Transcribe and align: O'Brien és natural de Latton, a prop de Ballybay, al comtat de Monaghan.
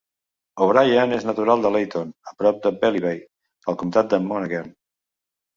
O'Brien 0.65 1.13
és 1.17 1.27
natural 1.27 1.61
de 1.67 1.71
Latton, 1.75 2.09
a 2.31 2.33
prop 2.41 2.59
de 2.65 2.71
Ballybay, 2.81 3.21
al 3.73 3.81
comtat 3.83 4.11
de 4.15 4.23
Monaghan. 4.31 4.73